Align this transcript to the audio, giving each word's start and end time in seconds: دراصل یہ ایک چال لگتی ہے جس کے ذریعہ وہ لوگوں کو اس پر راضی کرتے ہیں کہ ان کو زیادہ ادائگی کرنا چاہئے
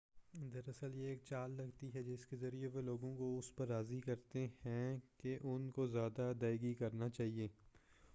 دراصل 0.53 0.95
یہ 0.95 1.07
ایک 1.07 1.21
چال 1.23 1.51
لگتی 1.51 1.89
ہے 1.93 2.01
جس 2.03 2.25
کے 2.25 2.35
ذریعہ 2.35 2.69
وہ 2.73 2.81
لوگوں 2.81 3.15
کو 3.17 3.37
اس 3.37 3.55
پر 3.55 3.67
راضی 3.67 3.99
کرتے 3.99 4.47
ہیں 4.65 4.97
کہ 5.17 5.37
ان 5.43 5.69
کو 5.71 5.87
زیادہ 5.87 6.21
ادائگی 6.21 6.73
کرنا 6.73 7.09
چاہئے 7.09 7.47